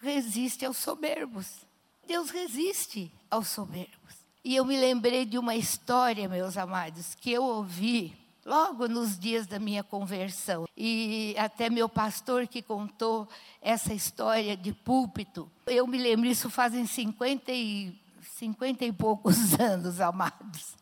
[0.00, 1.66] resiste aos soberbos.
[2.06, 4.14] Deus resiste aos soberbos.
[4.44, 9.46] E eu me lembrei de uma história, meus amados, que eu ouvi logo nos dias
[9.46, 10.68] da minha conversão.
[10.76, 13.28] E até meu pastor que contou
[13.60, 15.50] essa história de púlpito.
[15.66, 17.98] Eu me lembro, isso fazem 50 e,
[18.36, 20.76] 50 e poucos anos, amados.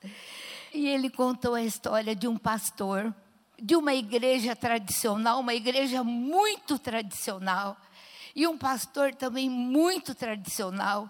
[0.75, 3.15] E ele contou a história de um pastor
[3.61, 7.77] de uma igreja tradicional, uma igreja muito tradicional,
[8.35, 11.09] e um pastor também muito tradicional,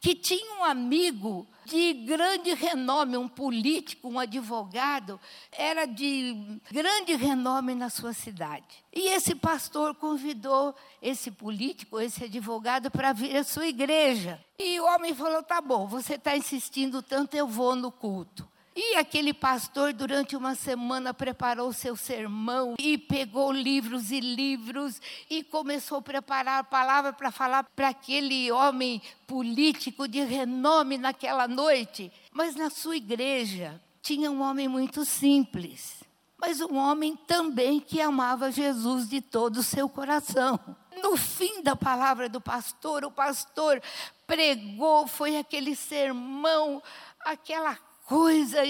[0.00, 5.18] que tinha um amigo de grande renome, um político, um advogado,
[5.50, 8.84] era de grande renome na sua cidade.
[8.92, 14.38] E esse pastor convidou esse político, esse advogado, para vir à sua igreja.
[14.58, 18.46] E o homem falou: tá bom, você está insistindo tanto, eu vou no culto.
[18.76, 25.44] E aquele pastor, durante uma semana, preparou seu sermão e pegou livros e livros e
[25.44, 32.10] começou a preparar a palavra para falar para aquele homem político de renome naquela noite.
[32.32, 36.02] Mas na sua igreja tinha um homem muito simples,
[36.36, 40.58] mas um homem também que amava Jesus de todo o seu coração.
[41.00, 43.80] No fim da palavra do pastor, o pastor
[44.26, 46.82] pregou, foi aquele sermão,
[47.24, 48.60] aquela coisa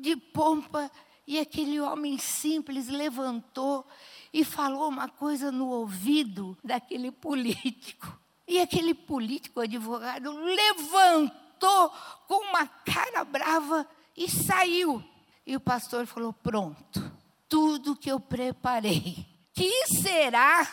[0.00, 0.90] de pompa.
[1.26, 3.86] E aquele homem simples levantou
[4.32, 8.18] e falou uma coisa no ouvido daquele político.
[8.46, 11.90] E aquele político, advogado, levantou
[12.26, 15.02] com uma cara brava e saiu.
[15.46, 17.12] E o pastor falou: Pronto,
[17.48, 19.26] tudo que eu preparei.
[19.54, 20.66] Que será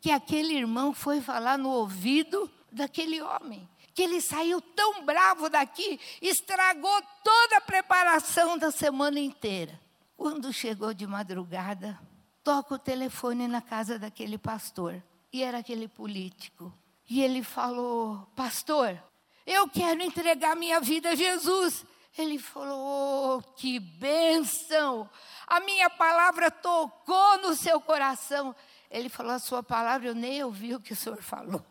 [0.00, 3.68] que aquele irmão foi falar no ouvido daquele homem?
[3.98, 9.76] Que ele saiu tão bravo daqui, estragou toda a preparação da semana inteira.
[10.16, 11.98] Quando chegou de madrugada,
[12.44, 16.72] toca o telefone na casa daquele pastor, e era aquele político.
[17.10, 19.02] E ele falou: Pastor,
[19.44, 21.84] eu quero entregar minha vida a Jesus.
[22.16, 25.10] Ele falou: oh, Que bênção!
[25.44, 28.54] A minha palavra tocou no seu coração.
[28.88, 31.66] Ele falou: A sua palavra eu nem ouvi o que o senhor falou.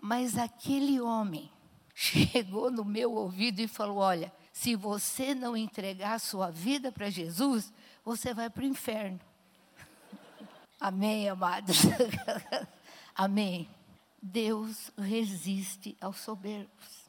[0.00, 1.50] Mas aquele homem
[1.94, 7.08] chegou no meu ouvido e falou: Olha, se você não entregar a sua vida para
[7.08, 7.72] Jesus,
[8.04, 9.20] você vai para o inferno.
[10.80, 11.78] Amém, amados?
[13.14, 13.68] Amém.
[14.20, 17.04] Deus resiste aos soberbos.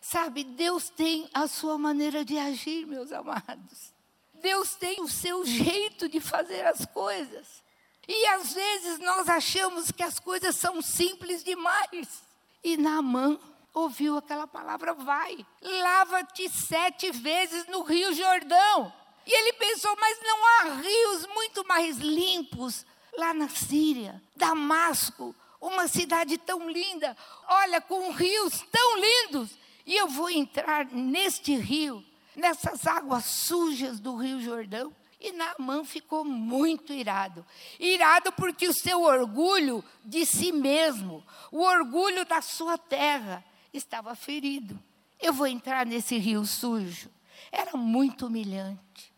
[0.00, 3.92] Sabe, Deus tem a sua maneira de agir, meus amados.
[4.40, 7.62] Deus tem o seu jeito de fazer as coisas.
[8.06, 12.22] E às vezes nós achamos que as coisas são simples demais.
[12.64, 13.38] E Naamã
[13.78, 18.92] ouviu aquela palavra, vai, lava-te sete vezes no Rio Jordão.
[19.26, 22.86] E ele pensou, mas não há rios muito mais limpos
[23.16, 27.16] lá na Síria, Damasco, uma cidade tão linda,
[27.48, 32.04] olha, com rios tão lindos, e eu vou entrar neste rio,
[32.36, 34.94] nessas águas sujas do Rio Jordão.
[35.20, 37.44] E Naamã ficou muito irado.
[37.80, 44.78] Irado porque o seu orgulho de si mesmo, o orgulho da sua terra, estava ferido.
[45.20, 47.10] Eu vou entrar nesse rio sujo.
[47.50, 49.12] Era muito humilhante.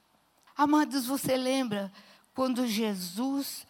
[0.57, 1.93] Amados, você lembra
[2.35, 3.67] quando Jesus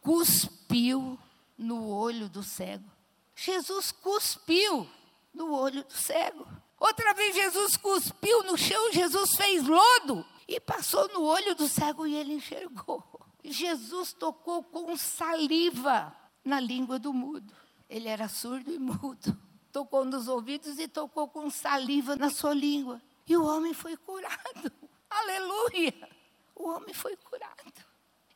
[0.00, 1.18] cuspiu
[1.56, 2.90] no olho do cego?
[3.34, 4.88] Jesus cuspiu
[5.32, 6.46] no olho do cego.
[6.78, 12.06] Outra vez Jesus cuspiu no chão, Jesus fez lodo e passou no olho do cego
[12.06, 13.04] e ele enxergou.
[13.44, 17.54] Jesus tocou com saliva na língua do mudo.
[17.88, 23.00] Ele era surdo e mudo tocou nos ouvidos e tocou com saliva na sua língua.
[23.26, 24.72] E o homem foi curado.
[25.08, 26.08] Aleluia!
[26.54, 27.84] O homem foi curado.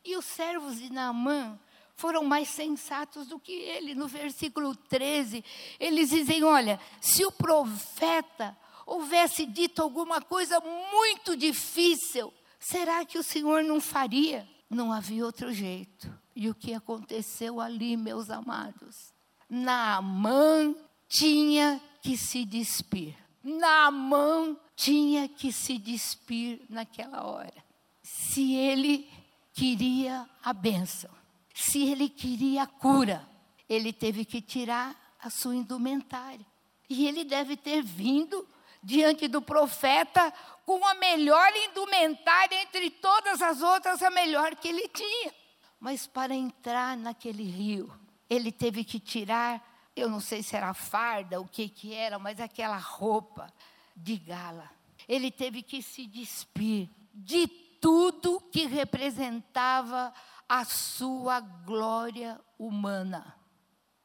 [0.03, 1.59] E os servos de Naamã
[1.95, 3.95] foram mais sensatos do que ele.
[3.95, 5.43] No versículo 13,
[5.79, 8.55] eles dizem: Olha, se o profeta
[8.85, 10.59] houvesse dito alguma coisa
[10.91, 14.47] muito difícil, será que o Senhor não faria?
[14.69, 16.11] Não havia outro jeito.
[16.35, 19.13] E o que aconteceu ali, meus amados?
[19.49, 20.75] Naamã
[21.07, 23.15] tinha que se despir.
[23.43, 27.63] Naamã tinha que se despir naquela hora.
[28.01, 29.09] Se ele
[29.53, 31.09] queria a bênção,
[31.53, 33.27] se ele queria a cura,
[33.67, 36.45] ele teve que tirar a sua indumentária.
[36.89, 38.47] E ele deve ter vindo
[38.83, 40.31] diante do profeta
[40.65, 45.33] com a melhor indumentária entre todas as outras, a melhor que ele tinha.
[45.79, 47.91] Mas para entrar naquele rio,
[48.29, 49.63] ele teve que tirar,
[49.95, 53.51] eu não sei se era farda, o que que era, mas aquela roupa
[53.95, 54.69] de gala.
[55.07, 60.13] Ele teve que se despir de tudo que representava
[60.49, 63.35] a sua glória humana.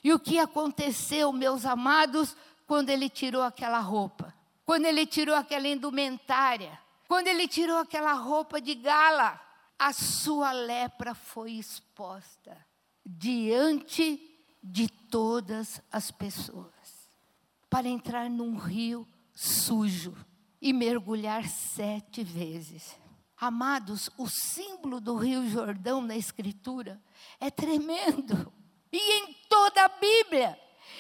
[0.02, 2.36] E o que aconteceu, meus amados,
[2.66, 4.34] quando ele tirou aquela roupa?
[4.64, 6.78] Quando ele tirou aquela indumentária?
[7.08, 9.40] Quando ele tirou aquela roupa de gala?
[9.78, 12.56] A sua lepra foi exposta
[13.04, 14.29] diante
[14.62, 17.08] de todas as pessoas.
[17.68, 20.14] Para entrar num rio sujo
[20.60, 22.98] e mergulhar sete vezes.
[23.36, 27.00] Amados, o símbolo do Rio Jordão na Escritura
[27.40, 28.52] é tremendo.
[28.92, 30.58] E em toda a Bíblia,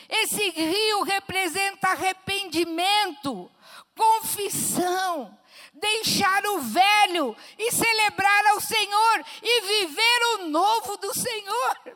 [0.08, 3.50] esse rio representa arrependimento,
[3.94, 5.36] confissão,
[5.74, 11.94] deixar o velho e celebrar ao Senhor e viver o novo do Senhor.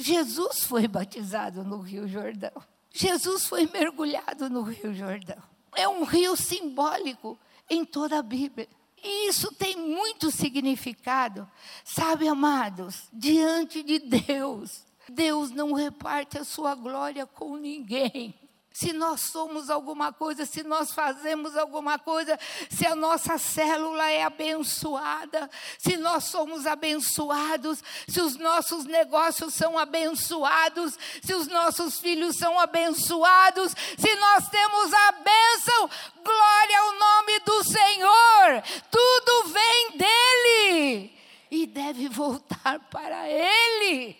[0.00, 2.52] Jesus foi batizado no Rio Jordão.
[2.90, 5.36] Jesus foi mergulhado no Rio Jordão.
[5.76, 7.38] É um rio simbólico
[7.68, 8.68] em toda a Bíblia.
[9.02, 11.48] E isso tem muito significado.
[11.84, 18.34] Sabe, amados, diante de Deus, Deus não reparte a sua glória com ninguém.
[18.80, 24.22] Se nós somos alguma coisa, se nós fazemos alguma coisa, se a nossa célula é
[24.22, 32.36] abençoada, se nós somos abençoados, se os nossos negócios são abençoados, se os nossos filhos
[32.36, 35.90] são abençoados, se nós temos a bênção,
[36.24, 41.18] glória ao nome do Senhor, tudo vem dEle
[41.50, 44.16] e deve voltar para Ele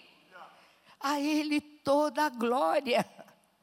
[1.00, 3.19] a Ele toda a glória.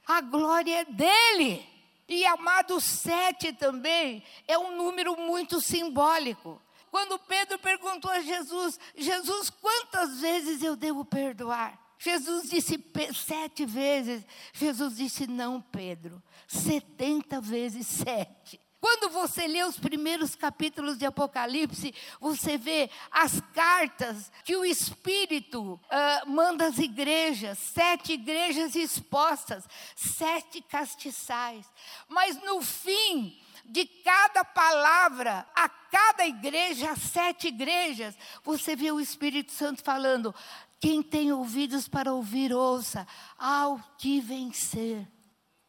[0.08, 1.68] A glória é dele.
[2.08, 6.62] E amado sete também é um número muito simbólico.
[6.89, 11.78] Quando Pedro perguntou a Jesus, Jesus, quantas vezes eu devo perdoar?
[11.99, 12.82] Jesus disse
[13.14, 14.26] sete vezes.
[14.53, 18.60] Jesus disse, não, Pedro, setenta vezes sete.
[18.80, 25.73] Quando você lê os primeiros capítulos de Apocalipse, você vê as cartas que o Espírito
[25.73, 31.65] uh, manda às igrejas, sete igrejas expostas, sete castiçais.
[32.07, 38.99] Mas no fim de cada palavra, a cada igreja, as sete igrejas, você vê o
[38.99, 40.34] Espírito Santo falando:
[40.80, 43.07] quem tem ouvidos para ouvir, ouça,
[43.38, 45.07] ao que vencer.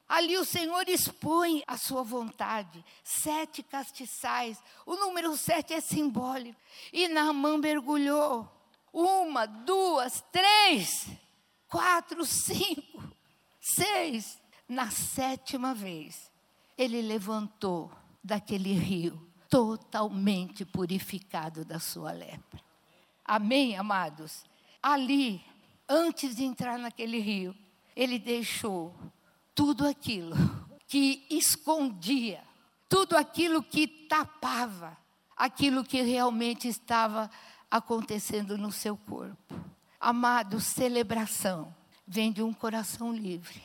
[0.08, 2.82] Ali o Senhor expõe a sua vontade.
[3.04, 4.58] Sete castiçais.
[4.86, 6.58] O número sete é simbólico.
[6.92, 8.48] E Naamã mergulhou.
[8.90, 11.06] Uma, duas, três,
[11.68, 13.04] quatro, cinco,
[13.60, 14.40] seis.
[14.66, 16.30] Na sétima vez,
[16.76, 17.90] ele levantou
[18.24, 22.60] daquele rio, totalmente purificado da sua lepra.
[23.24, 24.44] Amém, amados?
[24.82, 25.44] Ali,
[25.88, 27.54] antes de entrar naquele rio,
[27.94, 28.94] ele deixou
[29.58, 30.36] tudo aquilo
[30.86, 32.40] que escondia,
[32.88, 34.96] tudo aquilo que tapava
[35.36, 37.28] aquilo que realmente estava
[37.68, 39.54] acontecendo no seu corpo.
[39.98, 41.74] Amado, celebração
[42.06, 43.60] vem de um coração livre,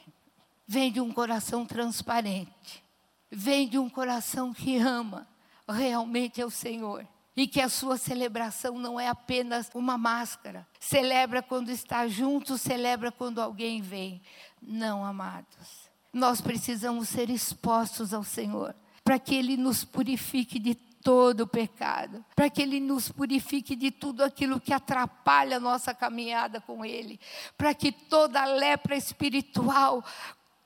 [0.66, 2.84] vem de um coração transparente,
[3.32, 5.28] vem de um coração que ama
[5.70, 7.08] realmente ao Senhor.
[7.36, 10.68] E que a sua celebração não é apenas uma máscara.
[10.80, 14.22] Celebra quando está junto, celebra quando alguém vem.
[14.66, 21.41] Não, amados nós precisamos ser expostos ao Senhor, para que Ele nos purifique de todo
[21.41, 26.61] o pecado, para que Ele nos purifique de tudo aquilo que atrapalha a nossa caminhada
[26.61, 27.20] com Ele,
[27.57, 30.05] para que toda lepra espiritual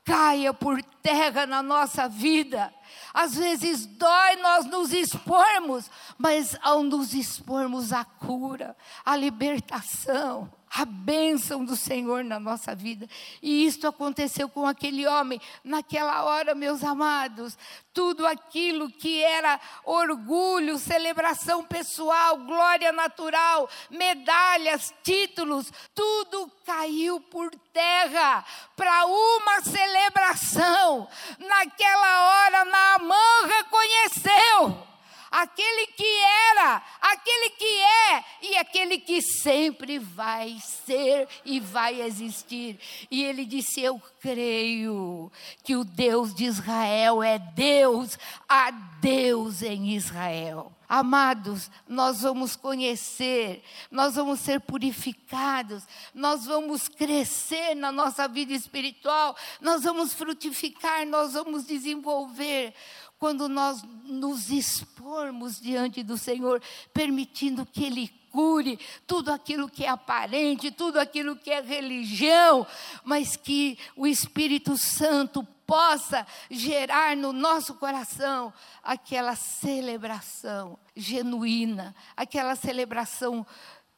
[0.04, 2.74] caia por terra na nossa vida.
[3.14, 10.86] Às vezes dói nós nos expormos, mas ao nos expormos a cura, a libertação, a
[10.86, 13.08] bênção do Senhor na nossa vida.
[13.42, 15.40] E isto aconteceu com aquele homem.
[15.64, 17.58] Naquela hora, meus amados,
[17.94, 28.46] tudo aquilo que era orgulho, celebração pessoal, glória natural, medalhas, títulos, tudo caiu por terra
[28.76, 31.08] para uma celebração.
[31.40, 34.97] Naquela hora, Naamã reconheceu
[35.32, 36.18] aquele que
[36.52, 42.80] era, aquele que é e aquele que sempre vai ser e vai existir.
[43.10, 45.32] E ele disse: Eu creio
[45.64, 48.18] que o Deus de Israel é Deus,
[48.48, 50.72] há Deus em Israel.
[50.90, 53.62] Amados, nós vamos conhecer,
[53.92, 61.34] nós vamos ser purificados, nós vamos crescer na nossa vida espiritual, nós vamos frutificar, nós
[61.34, 62.74] vamos desenvolver
[63.20, 66.62] quando nós nos expormos diante do Senhor,
[66.94, 72.68] permitindo que Ele cure tudo aquilo que é aparente, tudo aquilo que é religião,
[73.04, 83.46] mas que o Espírito Santo possa gerar no nosso coração aquela celebração genuína, aquela celebração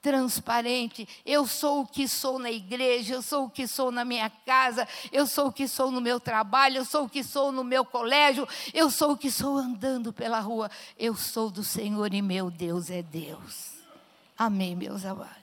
[0.01, 1.07] transparente.
[1.25, 4.87] Eu sou o que sou na igreja, eu sou o que sou na minha casa,
[5.11, 7.83] eu sou o que sou no meu trabalho, eu sou o que sou no meu
[7.85, 10.69] colégio, eu sou o que sou andando pela rua.
[10.97, 13.73] Eu sou do Senhor e meu Deus é Deus.
[14.37, 15.35] Amém, meus amados.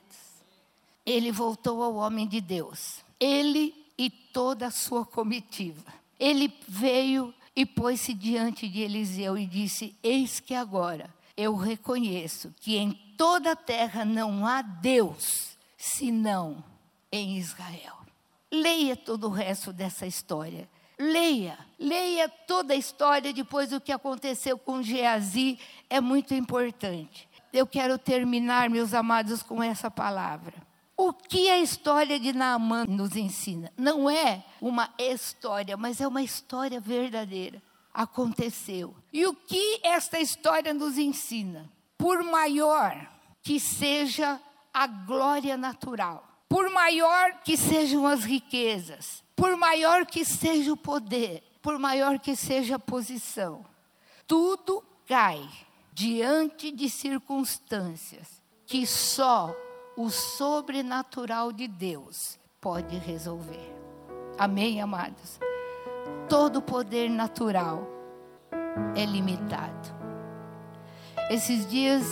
[1.05, 5.95] Ele voltou ao homem de Deus, ele e toda a sua comitiva.
[6.19, 12.77] Ele veio e pôs-se diante de Eliseu e disse: Eis que agora eu reconheço que
[12.77, 16.63] em toda a terra não há Deus senão
[17.11, 17.97] em Israel.
[18.53, 20.69] Leia todo o resto dessa história.
[20.99, 25.59] Leia, leia toda a história depois do que aconteceu com Geazi,
[25.91, 27.29] é muito importante.
[27.53, 30.55] Eu quero terminar, meus amados, com essa palavra.
[30.97, 33.71] O que a história de Naamã nos ensina?
[33.77, 37.63] Não é uma história, mas é uma história verdadeira.
[37.93, 38.95] Aconteceu.
[39.13, 41.71] E o que esta história nos ensina?
[42.07, 42.95] Por maior
[43.43, 44.41] que seja
[44.73, 51.43] a glória natural, por maior que sejam as riquezas, por maior que seja o poder,
[51.61, 53.67] por maior que seja a posição,
[54.25, 55.51] tudo cai
[55.93, 59.53] diante de circunstâncias que só
[59.97, 63.75] o sobrenatural de Deus pode resolver.
[64.39, 65.41] Amém, amados?
[66.29, 67.85] Todo poder natural
[68.95, 69.97] é limitado.
[71.31, 72.05] Esses dias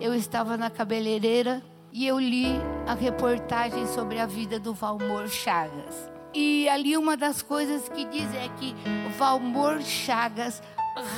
[0.00, 1.62] eu estava na cabeleireira
[1.92, 2.46] e eu li
[2.86, 6.10] a reportagem sobre a vida do Valmor Chagas.
[6.34, 8.74] E ali uma das coisas que diz é que
[9.18, 10.62] Valmor Chagas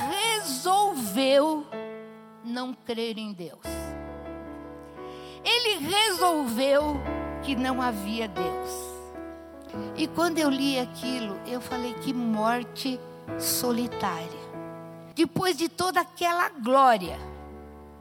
[0.09, 1.65] resolveu
[2.45, 3.79] não crer em Deus
[5.43, 6.99] ele resolveu
[7.43, 8.89] que não havia Deus.
[9.95, 12.99] E quando eu li aquilo, eu falei que morte
[13.37, 14.48] solitária.
[15.19, 17.19] Depois de toda aquela glória,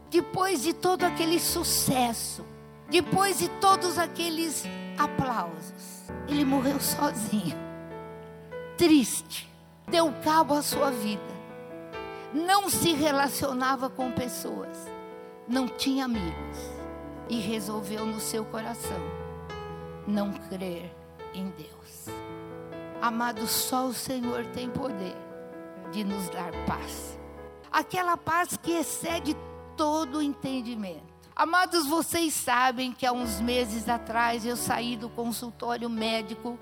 [0.09, 2.47] depois de todo aquele sucesso,
[2.89, 4.63] depois de todos aqueles
[4.97, 7.57] aplausos, ele morreu sozinho,
[8.77, 9.53] triste,
[9.89, 11.21] deu cabo à sua vida,
[12.33, 14.79] não se relacionava com pessoas,
[15.49, 16.57] não tinha amigos.
[17.29, 19.03] E resolveu no seu coração
[20.07, 20.95] não crer
[21.35, 22.07] em Deus.
[23.03, 25.28] Amado, só o Senhor tem poder
[25.91, 27.19] de nos dar paz.
[27.71, 29.37] Aquela paz que excede
[29.77, 31.07] todo o entendimento.
[31.35, 36.59] Amados, vocês sabem que há uns meses atrás eu saí do consultório médico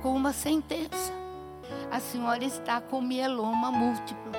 [0.00, 1.12] com uma sentença.
[1.90, 4.32] A senhora está com mieloma múltiplo.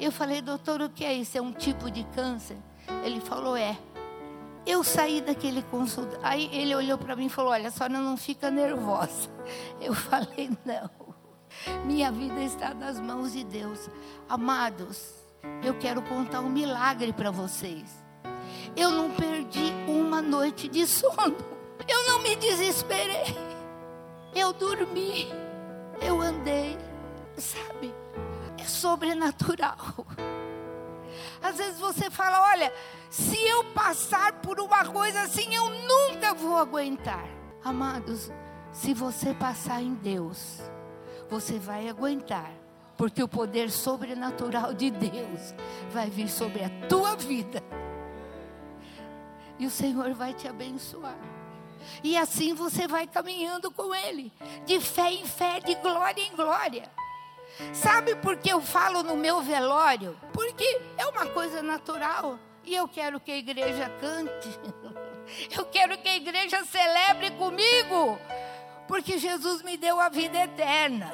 [0.00, 1.38] Eu falei, doutor, o que é isso?
[1.38, 2.56] É um tipo de câncer?
[3.04, 3.78] Ele falou, é.
[4.64, 6.20] Eu saí daquele consultório.
[6.22, 9.28] Aí ele olhou para mim e falou: Olha, a senhora não fica nervosa.
[9.80, 10.88] Eu falei: Não.
[11.84, 13.88] Minha vida está nas mãos de Deus.
[14.28, 15.14] Amados,
[15.62, 18.02] eu quero contar um milagre para vocês.
[18.76, 21.36] Eu não perdi uma noite de sono.
[21.86, 23.36] Eu não me desesperei.
[24.34, 25.28] Eu dormi.
[26.00, 26.78] Eu andei.
[27.36, 27.94] Sabe?
[28.58, 30.06] É sobrenatural.
[31.42, 32.72] Às vezes você fala: olha,
[33.10, 37.26] se eu passar por uma coisa assim, eu nunca vou aguentar.
[37.64, 38.30] Amados,
[38.72, 40.60] se você passar em Deus,
[41.32, 42.52] você vai aguentar,
[42.94, 45.54] porque o poder sobrenatural de Deus
[45.90, 47.62] vai vir sobre a tua vida.
[49.58, 51.16] E o Senhor vai te abençoar.
[52.04, 54.30] E assim você vai caminhando com Ele,
[54.66, 56.82] de fé em fé, de glória em glória.
[57.72, 60.14] Sabe por que eu falo no meu velório?
[60.34, 62.38] Porque é uma coisa natural.
[62.62, 64.50] E eu quero que a igreja cante.
[65.56, 68.18] Eu quero que a igreja celebre comigo.
[68.92, 71.10] Porque Jesus me deu a vida eterna.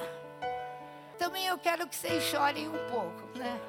[1.17, 3.61] Também eu quero que vocês chorem um pouco, né?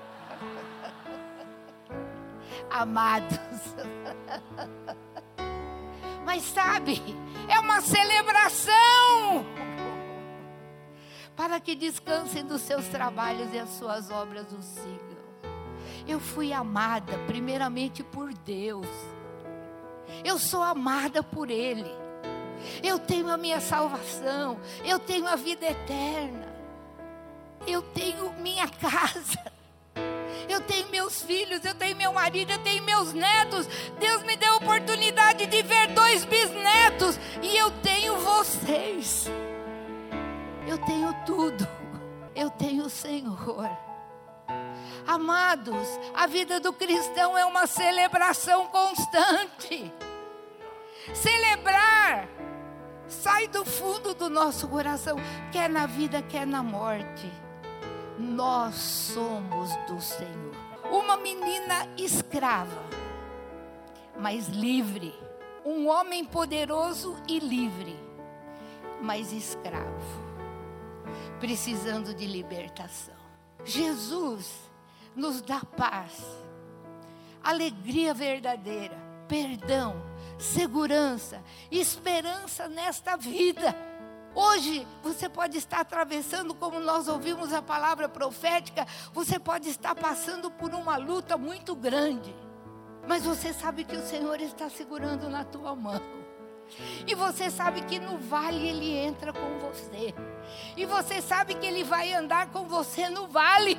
[2.72, 3.38] Amados.
[6.26, 7.00] Mas sabe,
[7.48, 9.46] é uma celebração
[11.38, 15.20] para que descansem dos seus trabalhos e as suas obras o sigam.
[16.08, 18.88] Eu fui amada primeiramente por Deus.
[20.26, 22.09] Eu sou amada por Ele.
[22.84, 24.60] Eu tenho a minha salvação.
[24.84, 26.48] Eu tenho a vida eterna.
[27.68, 29.40] Eu tenho minha casa.
[30.48, 33.68] Eu tenho meus filhos, eu tenho meu marido, eu tenho meus netos.
[34.00, 37.20] Deus me deu a oportunidade de ver dois bisnetos.
[37.42, 39.30] E eu tenho vocês.
[40.68, 41.68] Eu tenho tudo.
[42.36, 43.70] Eu tenho o Senhor.
[45.06, 49.92] Amados, a vida do cristão é uma celebração constante.
[51.14, 52.28] Celebrar
[53.10, 55.18] sai do fundo do nosso coração,
[55.52, 57.30] quer na vida, quer na morte.
[58.18, 60.56] Nós somos do Senhor.
[60.92, 62.84] Uma menina escrava,
[64.20, 65.14] mas livre.
[65.66, 67.96] Um homem poderoso e livre,
[69.02, 70.24] mas escravo,
[71.40, 73.16] precisando de libertação.
[73.64, 74.52] Jesus
[75.16, 76.24] nos dá paz,
[77.44, 78.98] alegria verdadeira,
[79.28, 80.09] perdão,
[80.40, 83.76] segurança, esperança nesta vida.
[84.34, 90.50] Hoje você pode estar atravessando, como nós ouvimos a palavra profética, você pode estar passando
[90.50, 92.34] por uma luta muito grande.
[93.08, 96.02] Mas você sabe que o Senhor está segurando na tua mão.
[97.08, 100.14] E você sabe que no vale ele entra com você.
[100.78, 103.78] E você sabe que ele vai andar com você no vale.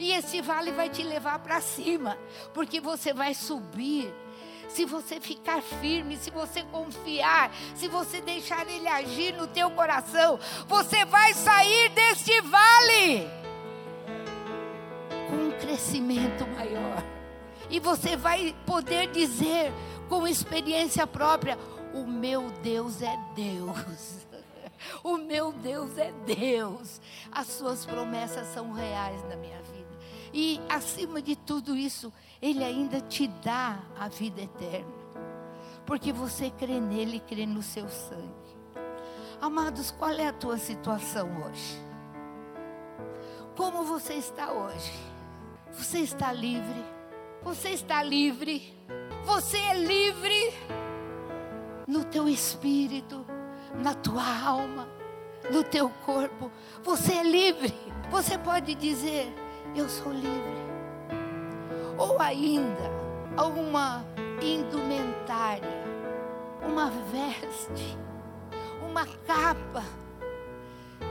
[0.00, 2.18] E esse vale vai te levar para cima,
[2.54, 4.12] porque você vai subir
[4.76, 10.38] se você ficar firme, se você confiar, se você deixar Ele agir no teu coração,
[10.68, 13.26] você vai sair deste vale
[15.30, 17.02] com um crescimento maior.
[17.70, 19.72] E você vai poder dizer
[20.10, 21.58] com experiência própria:
[21.94, 24.26] O meu Deus é Deus.
[25.02, 27.00] O meu Deus é Deus.
[27.32, 29.88] As suas promessas são reais na minha vida.
[30.32, 34.94] E acima de tudo isso, Ele ainda te dá a vida eterna.
[35.84, 38.46] Porque você crê nele, crê no seu sangue.
[39.40, 41.80] Amados, qual é a tua situação hoje?
[43.56, 44.92] Como você está hoje?
[45.72, 46.84] Você está livre?
[47.42, 48.74] Você está livre?
[49.24, 50.52] Você é livre
[51.86, 53.24] no teu espírito,
[53.82, 54.88] na tua alma,
[55.50, 56.50] no teu corpo.
[56.82, 57.74] Você é livre.
[58.10, 59.32] Você pode dizer:
[59.74, 60.65] eu sou livre.
[61.98, 62.90] Ou ainda,
[63.36, 64.04] alguma
[64.42, 65.84] indumentária,
[66.62, 67.96] uma veste,
[68.86, 69.82] uma capa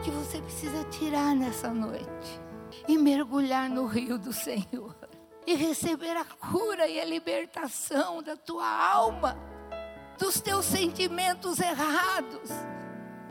[0.03, 2.41] que você precisa tirar nessa noite
[2.87, 4.95] e mergulhar no rio do Senhor
[5.47, 9.37] e receber a cura e a libertação da tua alma,
[10.17, 12.49] dos teus sentimentos errados.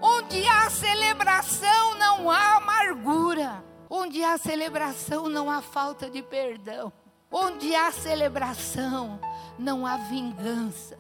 [0.00, 3.64] Onde há celebração, não há amargura.
[3.88, 6.92] Onde há celebração, não há falta de perdão.
[7.36, 9.18] Onde há celebração,
[9.58, 10.96] não há vingança.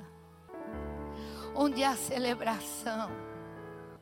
[1.54, 3.08] Onde há celebração,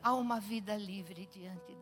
[0.01, 1.72] há uma vida livre diante.